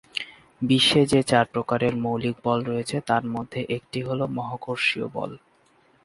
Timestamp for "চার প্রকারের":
1.23-1.93